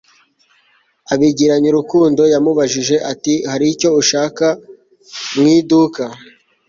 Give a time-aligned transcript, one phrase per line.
[1.13, 4.45] abigiranye urukundo yamubajije ati hari icyo ushaka
[5.37, 6.03] mu iduka